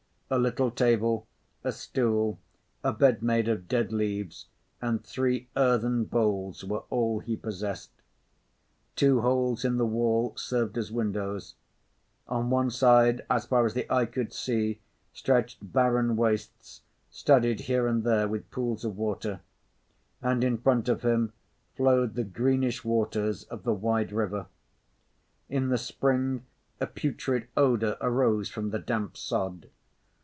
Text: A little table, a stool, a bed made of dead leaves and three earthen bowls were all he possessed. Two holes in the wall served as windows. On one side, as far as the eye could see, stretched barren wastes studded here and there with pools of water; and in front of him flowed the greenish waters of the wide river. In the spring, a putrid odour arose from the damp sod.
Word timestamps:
A 0.33 0.39
little 0.39 0.71
table, 0.71 1.27
a 1.61 1.73
stool, 1.73 2.39
a 2.85 2.93
bed 2.93 3.21
made 3.21 3.49
of 3.49 3.67
dead 3.67 3.91
leaves 3.91 4.45
and 4.81 5.03
three 5.03 5.49
earthen 5.57 6.05
bowls 6.05 6.63
were 6.63 6.83
all 6.89 7.19
he 7.19 7.35
possessed. 7.35 7.91
Two 8.95 9.19
holes 9.19 9.65
in 9.65 9.75
the 9.75 9.85
wall 9.85 10.33
served 10.37 10.77
as 10.77 10.89
windows. 10.89 11.55
On 12.29 12.49
one 12.49 12.69
side, 12.71 13.25
as 13.29 13.45
far 13.45 13.65
as 13.65 13.73
the 13.73 13.85
eye 13.93 14.05
could 14.05 14.31
see, 14.31 14.79
stretched 15.11 15.73
barren 15.73 16.15
wastes 16.15 16.79
studded 17.09 17.59
here 17.59 17.85
and 17.85 18.05
there 18.05 18.29
with 18.29 18.49
pools 18.51 18.85
of 18.85 18.95
water; 18.95 19.41
and 20.21 20.45
in 20.45 20.57
front 20.59 20.87
of 20.87 21.01
him 21.01 21.33
flowed 21.75 22.13
the 22.15 22.23
greenish 22.23 22.85
waters 22.85 23.43
of 23.43 23.63
the 23.63 23.73
wide 23.73 24.13
river. 24.13 24.45
In 25.49 25.67
the 25.67 25.77
spring, 25.77 26.45
a 26.79 26.87
putrid 26.87 27.49
odour 27.57 27.97
arose 27.99 28.47
from 28.47 28.69
the 28.69 28.79
damp 28.79 29.17
sod. 29.17 29.69